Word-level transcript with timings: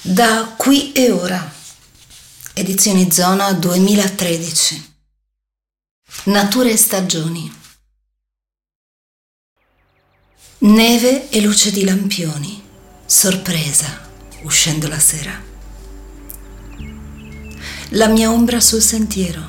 Da 0.00 0.54
qui 0.56 0.92
e 0.92 1.10
ora. 1.10 1.52
Edizioni 2.54 3.10
Zona 3.10 3.52
2013. 3.52 4.94
Nature 6.26 6.70
e 6.70 6.76
stagioni. 6.76 7.52
Neve 10.58 11.28
e 11.30 11.40
luce 11.40 11.72
di 11.72 11.84
lampioni. 11.84 12.62
Sorpresa, 13.06 14.08
uscendo 14.42 14.86
la 14.86 15.00
sera. 15.00 15.42
La 17.90 18.06
mia 18.06 18.30
ombra 18.30 18.60
sul 18.60 18.80
sentiero, 18.80 19.42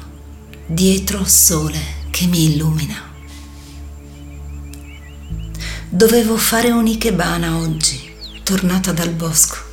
dietro 0.65 1.25
sole 1.25 2.07
che 2.09 2.25
mi 2.25 2.45
illumina. 2.45 3.13
Dovevo 5.89 6.37
fare 6.37 6.71
un'ikebana 6.71 7.57
oggi, 7.57 8.11
tornata 8.43 8.91
dal 8.91 9.11
bosco 9.11 9.67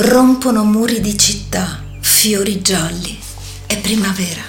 rompono 0.00 0.62
muri 0.62 1.00
di 1.00 1.18
città, 1.18 1.82
fiori 2.00 2.62
gialli, 2.62 3.18
è 3.66 3.80
primavera. 3.80 4.42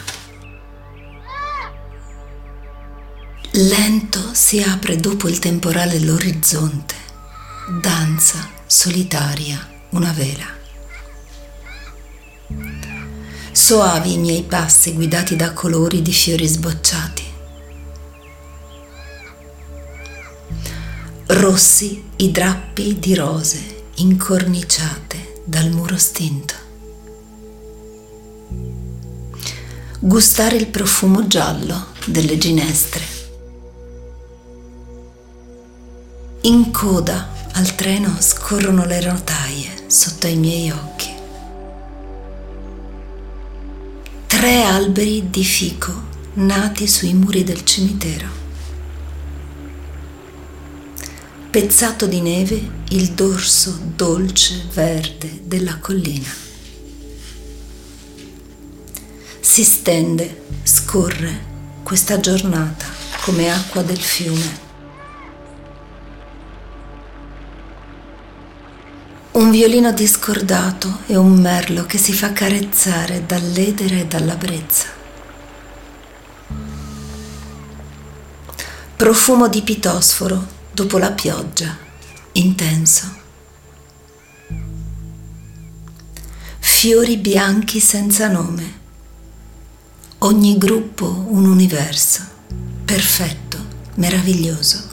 Lento 3.53 4.29
si 4.33 4.61
apre 4.61 4.97
dopo 4.97 5.27
il 5.27 5.39
temporale 5.39 5.99
l'orizzonte, 6.01 6.93
danza 7.81 8.47
solitaria 8.67 9.67
una 9.89 10.11
vela. 10.11 10.45
Soavi 13.51 14.13
i 14.13 14.17
miei 14.19 14.43
passi 14.43 14.93
guidati 14.93 15.35
da 15.35 15.51
colori 15.53 16.03
di 16.03 16.13
fiori 16.13 16.45
sbocciati. 16.45 17.23
Rossi 21.25 22.03
i 22.17 22.29
drappi 22.29 22.99
di 22.99 23.15
rose 23.15 23.85
incorniciate 23.95 25.28
dal 25.49 25.71
muro 25.71 25.97
stinto. 25.97 26.53
Gustare 29.99 30.55
il 30.57 30.67
profumo 30.67 31.25
giallo 31.25 31.87
delle 32.05 32.37
ginestre. 32.37 33.03
In 36.41 36.69
coda 36.69 37.33
al 37.53 37.73
treno 37.73 38.15
scorrono 38.19 38.85
le 38.85 39.01
rotaie 39.01 39.85
sotto 39.87 40.27
i 40.27 40.35
miei 40.35 40.69
occhi. 40.69 41.09
Tre 44.27 44.61
alberi 44.61 45.31
di 45.31 45.43
fico 45.43 45.91
nati 46.33 46.87
sui 46.87 47.15
muri 47.15 47.43
del 47.43 47.65
cimitero. 47.65 48.27
Pezzato 51.49 52.05
di 52.05 52.21
neve 52.21 52.61
il 52.89 53.13
dorso 53.13 53.79
dolce 53.95 54.67
verde 54.71 55.41
della 55.43 55.79
collina. 55.79 56.31
Si 59.39 59.63
stende, 59.63 60.43
scorre 60.61 61.47
questa 61.81 62.19
giornata 62.19 62.85
come 63.23 63.51
acqua 63.51 63.81
del 63.81 63.99
fiume. 63.99 64.67
Un 69.31 69.49
violino 69.49 69.91
discordato 69.91 70.99
e 71.07 71.15
un 71.15 71.31
merlo 71.39 71.85
che 71.85 71.97
si 71.97 72.13
fa 72.13 72.31
carezzare 72.31 73.25
dall'edera 73.25 73.95
e 73.95 74.05
dalla 74.05 74.35
brezza. 74.35 74.85
Profumo 78.95 79.47
di 79.47 79.63
pitosforo 79.63 80.57
dopo 80.79 80.97
la 80.97 81.11
pioggia, 81.11 81.77
intenso. 82.31 83.17
Fiori 86.59 87.17
bianchi 87.17 87.81
senza 87.81 88.29
nome, 88.29 88.79
ogni 90.19 90.57
gruppo 90.57 91.25
un 91.27 91.47
universo, 91.47 92.21
perfetto, 92.85 93.57
meraviglioso. 93.95 94.87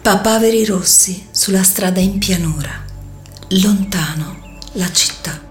Papaveri 0.00 0.64
rossi 0.64 1.26
sulla 1.32 1.64
strada 1.64 1.98
in 1.98 2.18
pianura, 2.18 2.84
lontano 3.48 4.58
la 4.74 4.92
città. 4.92 5.48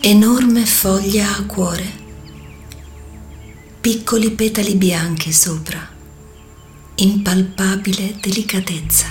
Enorme 0.00 0.64
foglia 0.64 1.36
a 1.36 1.44
cuore 1.44 2.00
piccoli 3.82 4.30
petali 4.30 4.76
bianchi 4.76 5.32
sopra, 5.32 5.84
impalpabile 6.94 8.14
delicatezza. 8.20 9.06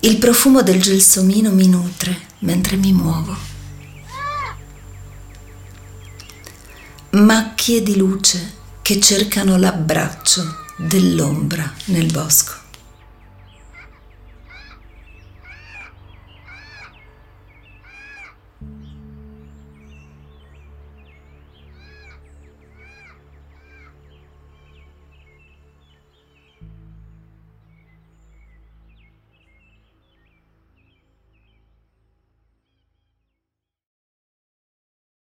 Il 0.00 0.16
profumo 0.16 0.62
del 0.62 0.80
gelsomino 0.80 1.50
mi 1.50 1.68
nutre 1.68 2.28
mentre 2.38 2.76
mi 2.76 2.94
muovo. 2.94 3.36
Macchie 7.10 7.82
di 7.82 7.98
luce 7.98 8.54
che 8.80 8.98
cercano 8.98 9.58
l'abbraccio 9.58 10.42
dell'ombra 10.78 11.70
nel 11.88 12.10
bosco. 12.10 12.59